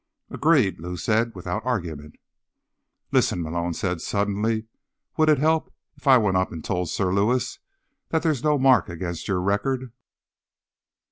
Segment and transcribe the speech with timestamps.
[0.31, 1.35] "Agreed," Lou said.
[1.35, 2.15] "Without argument."
[3.11, 4.65] "Listen," Malone said suddenly.
[5.15, 7.59] "Would it help if I went up and told Sir Lewis
[8.09, 9.93] that there's no mark against your record?"